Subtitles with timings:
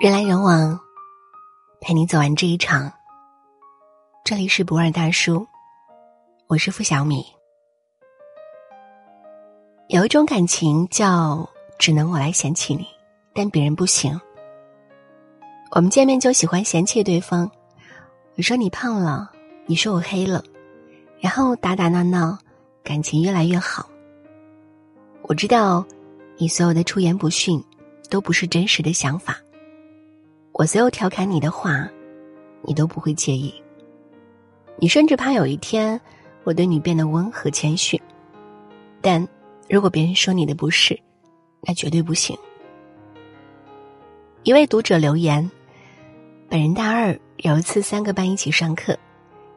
[0.00, 0.80] 人来人往，
[1.78, 2.90] 陪你走完这一场。
[4.24, 5.46] 这里是不二大叔，
[6.46, 7.22] 我是付小米。
[9.88, 11.46] 有一种感情叫
[11.78, 12.86] 只能我来嫌弃你，
[13.34, 14.18] 但别人不行。
[15.72, 17.50] 我们见面就喜欢嫌弃对方，
[18.38, 19.30] 我说你胖了，
[19.66, 20.42] 你说我黑了，
[21.18, 22.38] 然后打打闹闹，
[22.82, 23.86] 感情越来越好。
[25.24, 25.84] 我知道，
[26.38, 27.62] 你所有的出言不逊，
[28.08, 29.36] 都不是真实的想法。
[30.60, 31.88] 我所有调侃你的话，
[32.60, 33.50] 你都不会介意。
[34.76, 35.98] 你甚至怕有一天
[36.44, 37.98] 我对你变得温和谦逊，
[39.00, 39.26] 但
[39.70, 41.00] 如果别人说你的不是，
[41.62, 42.36] 那绝对不行。
[44.42, 45.50] 一位读者留言：
[46.46, 48.94] 本人大二，有一次三个班一起上课，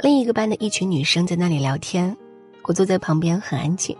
[0.00, 2.14] 另一个班的一群女生在那里聊天，
[2.64, 3.96] 我坐在旁边很安静，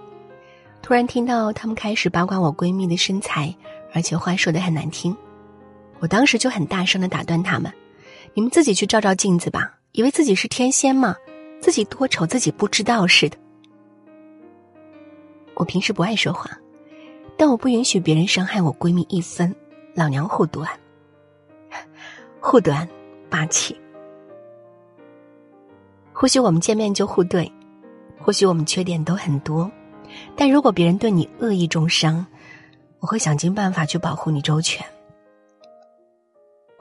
[0.82, 3.56] 突然听到她们开始八卦我闺蜜的身材，
[3.94, 5.16] 而且话说的很难听。
[6.00, 7.72] 我当时就很大声的打断他们
[8.34, 11.14] ：“你们自己去照照镜子吧，以为自己是天仙吗？
[11.60, 13.36] 自己多丑自己不知道似的。”
[15.54, 16.50] 我平时不爱说话，
[17.36, 19.54] 但我不允许别人伤害我闺蜜一分。
[19.94, 20.70] 老娘护短，
[22.40, 22.88] 护短，
[23.28, 23.76] 霸气。
[26.12, 27.50] 或许我们见面就互怼，
[28.18, 29.70] 或许我们缺点都很多，
[30.36, 32.24] 但如果别人对你恶意重伤，
[33.00, 34.86] 我会想尽办法去保护你周全。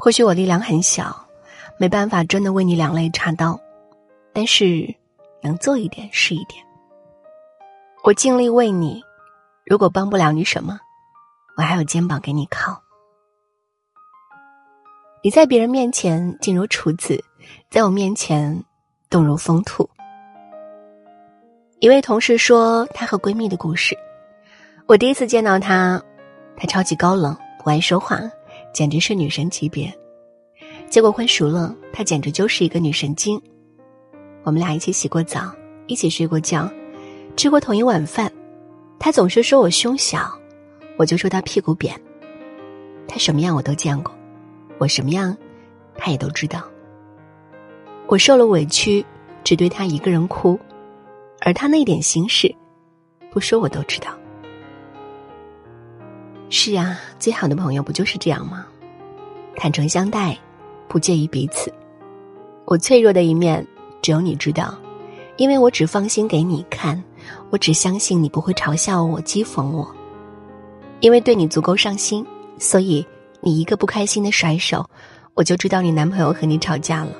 [0.01, 1.27] 或许我力量很小，
[1.77, 3.59] 没办法真的为你两肋插刀，
[4.31, 4.95] 但是
[5.41, 6.63] 能做一点是一点。
[8.05, 9.03] 我尽力为你，
[9.65, 10.79] 如果帮不了你什么，
[11.57, 12.81] 我还有肩膀给你靠。
[15.21, 17.21] 你在别人面前静如处子，
[17.69, 18.63] 在我面前
[19.09, 19.89] 动如疯兔。
[21.79, 23.97] 一位同事说她和闺蜜的故事，
[24.85, 26.01] 我第一次见到她，
[26.55, 28.17] 她超级高冷，不爱说话。
[28.79, 29.93] 简直是女神级别，
[30.89, 33.37] 结果混熟了，她简直就是一个女神经。
[34.43, 35.53] 我们俩一起洗过澡，
[35.87, 36.71] 一起睡过觉，
[37.35, 38.31] 吃过同一碗饭。
[38.97, 40.31] 她总是说我胸小，
[40.95, 41.93] 我就说她屁股扁。
[43.05, 44.15] 她什么样我都见过，
[44.77, 45.35] 我什么样，
[45.97, 46.63] 她也都知道。
[48.07, 49.05] 我受了委屈，
[49.43, 50.57] 只对她一个人哭，
[51.41, 52.55] 而她那点心事，
[53.29, 54.17] 不说我都知道。
[56.49, 58.65] 是啊，最好的朋友不就是这样吗？
[59.61, 60.39] 坦诚相待，
[60.87, 61.69] 不介意彼此。
[62.63, 63.67] 我脆弱的一面
[64.01, 64.73] 只有你知道，
[65.35, 67.03] 因为我只放心给你看，
[67.49, 69.85] 我只相信你不会嘲笑我、讥讽我。
[71.01, 72.25] 因为对你足够上心，
[72.57, 73.05] 所以
[73.41, 74.89] 你一个不开心的甩手，
[75.33, 77.11] 我就知道你男朋友和你吵架了。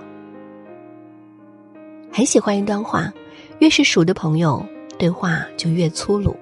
[2.10, 3.12] 很喜欢一段话：
[3.60, 4.66] 越是熟的朋友，
[4.98, 6.34] 对话就越粗鲁；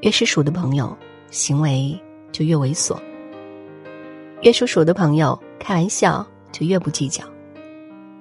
[0.00, 0.92] 越是熟的朋友。
[1.30, 1.96] 行为
[2.32, 2.96] 就越猥琐，
[4.44, 7.24] 越是熟的朋友，开玩笑就越不计较；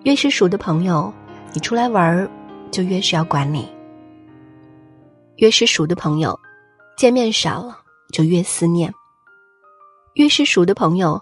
[0.05, 1.13] 越是熟的朋友，
[1.53, 2.31] 你出来玩儿
[2.71, 3.67] 就越是要管你；
[5.35, 6.39] 越是熟的朋友，
[6.95, 7.77] 见面少了
[8.13, 8.89] 就越思念；
[10.13, 11.21] 越是熟的朋友，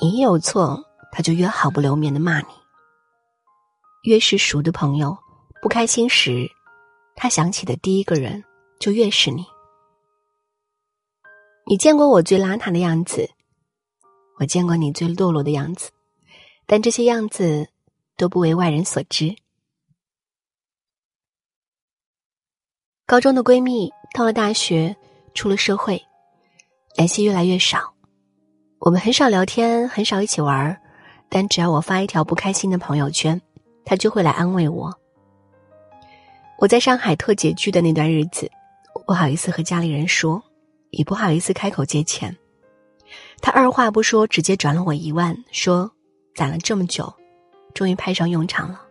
[0.00, 2.46] 你一有错他就越毫不留面的骂你；
[4.04, 5.18] 越是熟的朋友，
[5.60, 6.48] 不开心时，
[7.16, 8.44] 他想起的第一个人
[8.78, 9.44] 就越是你。
[11.68, 13.28] 你见过我最邋遢的样子，
[14.38, 15.90] 我见过你最堕落的样子，
[16.66, 17.68] 但这些样子
[18.16, 19.36] 都不为外人所知。
[23.06, 24.96] 高中的闺蜜到了大学，
[25.34, 26.02] 出了社会，
[26.96, 27.94] 联系越来越少。
[28.78, 30.80] 我们很少聊天，很少一起玩儿，
[31.28, 33.40] 但只要我发一条不开心的朋友圈，
[33.84, 34.92] 她就会来安慰我。
[36.58, 38.50] 我在上海特拮据的那段日子，
[38.94, 40.42] 我不好意思和家里人说。
[40.90, 42.34] 也不好意思开口借钱，
[43.40, 45.90] 他二话不说直接转了我一万，说
[46.34, 47.12] 攒了这么久，
[47.74, 48.82] 终于派上用场了。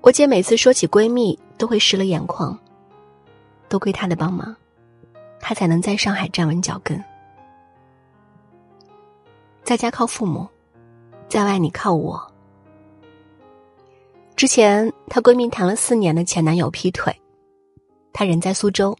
[0.00, 2.56] 我姐每次说起闺蜜都会湿了眼眶，
[3.68, 4.54] 都归她的帮忙，
[5.40, 7.02] 她才能在上海站稳脚跟。
[9.64, 10.46] 在家靠父母，
[11.28, 12.32] 在外你靠我。
[14.36, 17.12] 之前她闺蜜谈了四年的前男友劈腿，
[18.12, 18.96] 她人在苏州。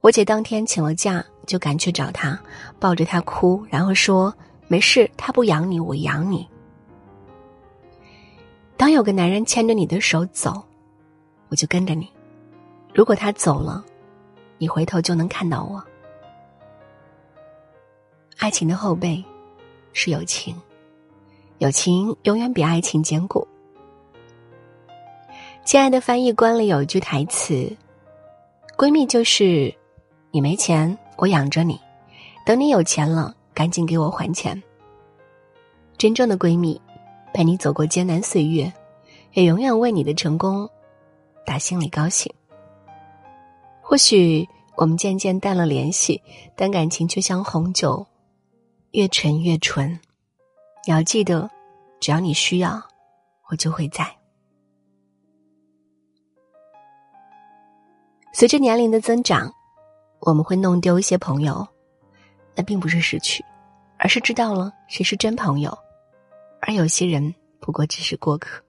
[0.00, 2.38] 我姐当天请了假，就赶去找他，
[2.78, 4.34] 抱着他哭，然后说
[4.68, 6.48] ：“没事，他不养你，我养你。”
[8.76, 10.62] 当有个男人牵着你的手走，
[11.48, 12.06] 我就跟着你；
[12.94, 13.84] 如果他走了，
[14.58, 15.82] 你回头就能看到我。
[18.38, 19.22] 爱情的后背
[19.92, 20.54] 是友情，
[21.58, 23.46] 友情永远比爱情坚固。
[25.64, 27.70] 亲爱的翻译官里有一句台词
[28.76, 29.72] ：“闺蜜就是。”
[30.34, 31.76] 你没钱，我养着你；
[32.44, 34.60] 等你有钱了，赶紧给我还钱。
[35.96, 36.80] 真正的闺蜜，
[37.32, 38.72] 陪你走过艰难岁月，
[39.34, 40.68] 也永远为你的成功
[41.46, 42.32] 打心里高兴。
[43.80, 46.20] 或许我们渐渐淡了联系，
[46.56, 48.04] 但感情却像红酒，
[48.92, 49.90] 越陈越醇。
[50.86, 51.48] 你要记得，
[52.00, 52.82] 只要你需要，
[53.50, 54.04] 我就会在。
[58.32, 59.52] 随着年龄的增长，
[60.24, 61.66] 我们会弄丢一些朋友，
[62.54, 63.44] 那并不是失去，
[63.98, 65.76] 而是知道了谁是真朋友，
[66.60, 68.62] 而有些人不过只是过客。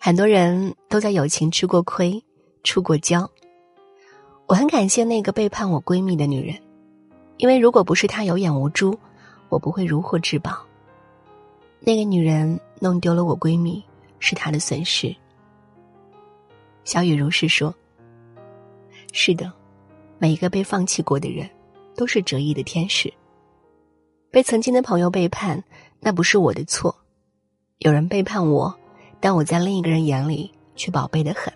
[0.00, 2.24] 很多人都在友情吃过亏、
[2.64, 3.30] 出过交。
[4.46, 6.58] 我很感谢那个背叛我闺蜜的女人，
[7.36, 8.98] 因为如果不是她有眼无珠，
[9.50, 10.58] 我不会如获至宝。
[11.80, 13.84] 那个女人弄丢了我闺蜜，
[14.20, 15.14] 是她的损失。
[16.82, 17.74] 小雨如是说
[19.12, 19.52] ：“是的，
[20.18, 21.48] 每一个被放弃过的人，
[21.96, 23.12] 都是折翼的天使。
[24.30, 25.62] 被曾经的朋友背叛，
[25.98, 26.94] 那不是我的错。
[27.78, 28.72] 有人背叛我，
[29.18, 31.52] 但我在另一个人眼里却宝贝的很。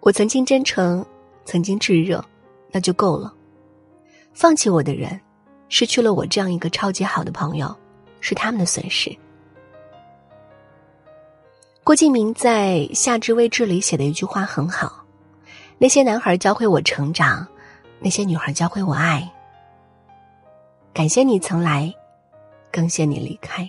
[0.00, 1.04] 我曾经真诚，
[1.44, 2.24] 曾经炙热，
[2.70, 3.32] 那就够了。
[4.32, 5.20] 放弃我的人，
[5.68, 7.74] 失去了我这样一个超级好的朋友，
[8.20, 9.14] 是他们的损失。”
[11.84, 15.01] 郭敬明在《夏至未至》里写的一句话很好
[15.82, 17.44] ：“那些男孩教会我成长，
[17.98, 19.28] 那些女孩教会我爱。
[20.94, 21.92] 感谢你曾来，
[22.70, 23.68] 更谢你离开。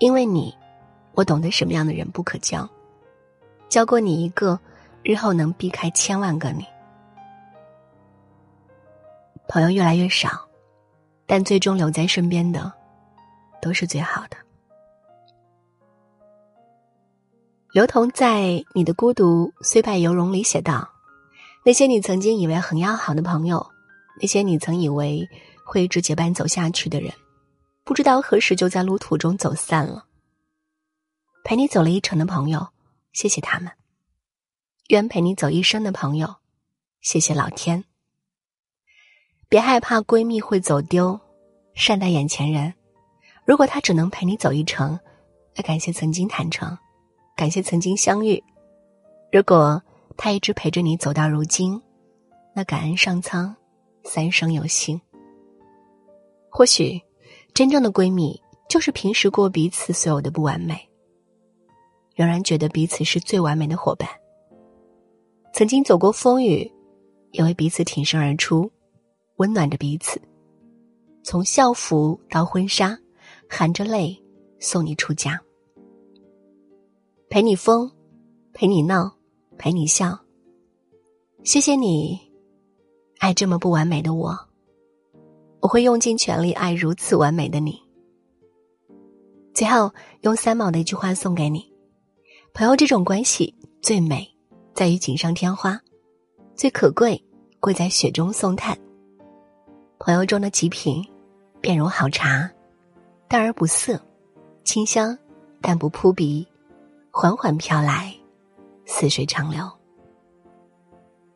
[0.00, 0.54] 因为你，
[1.14, 2.68] 我懂得什么样的人不可交。
[3.70, 4.60] 交过你一个，
[5.02, 6.66] 日后能避开千万个你。
[9.48, 10.46] 朋友越来越少，
[11.24, 12.70] 但最终留在身边的，
[13.62, 14.36] 都是最好的。”
[17.72, 18.42] 刘同在
[18.74, 20.90] 《你的孤独虽败犹荣》里写道
[21.64, 23.66] ：“那些你曾经以为很要好的朋友，
[24.20, 25.26] 那些你曾以为
[25.64, 27.10] 会一直结伴走下去的人，
[27.82, 30.04] 不知道何时就在路途中走散了。
[31.44, 32.68] 陪你走了一程的朋友，
[33.14, 33.70] 谢谢他们；
[34.88, 36.36] 愿陪你走一生的朋友，
[37.00, 37.84] 谢谢老天。
[39.48, 41.18] 别害怕闺蜜会走丢，
[41.72, 42.74] 善待眼前人。
[43.46, 45.00] 如果他只能陪你走一程，
[45.56, 46.76] 那感谢曾经坦诚。”
[47.34, 48.42] 感谢曾经相遇，
[49.32, 49.82] 如果
[50.16, 51.80] 他一直陪着你走到如今，
[52.54, 53.54] 那感恩上苍，
[54.04, 55.00] 三生有幸。
[56.50, 57.00] 或许，
[57.54, 60.88] 真正的闺蜜就是平时过彼此所有的不完美，
[62.14, 64.08] 仍然觉得彼此是最完美的伙伴。
[65.54, 66.70] 曾经走过风雨，
[67.30, 68.70] 也为彼此挺身而出，
[69.36, 70.20] 温暖着彼此。
[71.24, 72.98] 从校服到婚纱，
[73.48, 74.22] 含着泪
[74.60, 75.40] 送你出家。
[77.32, 77.90] 陪你疯，
[78.52, 79.10] 陪你闹，
[79.56, 80.18] 陪你笑。
[81.44, 82.20] 谢谢你，
[83.20, 84.38] 爱这么不完美的我。
[85.60, 87.80] 我会用尽全力爱如此完美的你。
[89.54, 89.90] 最后，
[90.20, 91.72] 用三毛的一句话送给你：
[92.52, 94.28] 朋友这种关系最美，
[94.74, 95.72] 在于锦上添花；
[96.54, 97.18] 最可贵，
[97.60, 98.76] 贵在雪中送炭。
[99.98, 101.02] 朋友中的极品，
[101.62, 102.52] 便如好茶，
[103.26, 103.98] 淡而不涩，
[104.64, 105.16] 清香
[105.62, 106.46] 但不扑鼻。
[107.14, 108.10] 缓缓飘来，
[108.86, 109.70] 似水长流。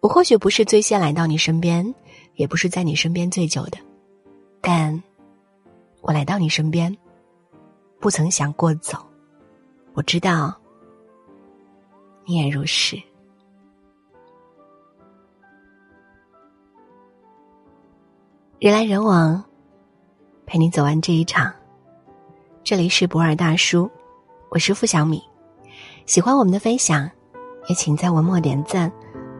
[0.00, 1.94] 我或许不是最先来到你身边，
[2.36, 3.76] 也不是在你身边最久的，
[4.62, 5.00] 但
[6.00, 6.96] 我来到你身边，
[8.00, 8.96] 不曾想过走。
[9.92, 10.56] 我知道，
[12.24, 12.96] 你也如是。
[18.58, 19.44] 人来人往，
[20.46, 21.54] 陪你走完这一场。
[22.64, 23.90] 这里是博尔大叔，
[24.48, 25.22] 我是付小米。
[26.06, 27.10] 喜欢我们的分享，
[27.68, 28.90] 也请在文末点赞，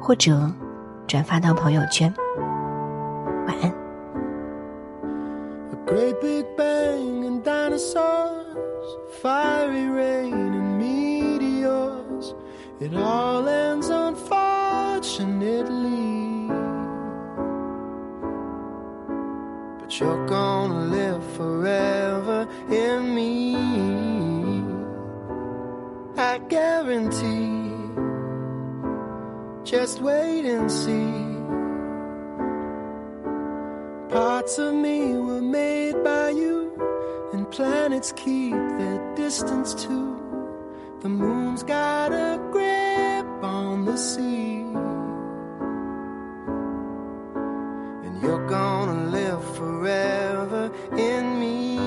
[0.00, 0.50] 或者
[1.06, 2.12] 转发到朋友圈。
[3.46, 3.72] 晚安。
[26.96, 27.72] Guarantee.
[29.64, 31.12] Just wait and see.
[34.08, 36.72] Parts of me were made by you,
[37.32, 40.16] and planets keep their distance too.
[41.00, 44.62] The moon's got a grip on the sea.
[48.04, 51.78] And you're gonna live forever in me.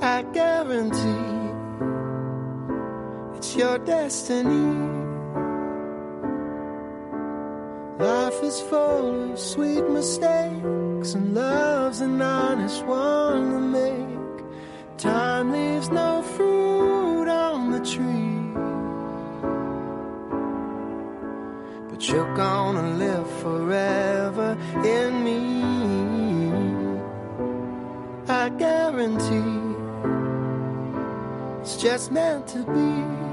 [0.00, 1.27] I guarantee
[3.58, 4.86] your destiny.
[7.98, 14.44] Life is full of sweet mistakes, and love's an honest one to make.
[14.96, 18.38] Time leaves no fruit on the tree.
[21.90, 25.42] But you're gonna live forever in me.
[28.28, 29.74] I guarantee
[31.60, 33.27] it's just meant to be.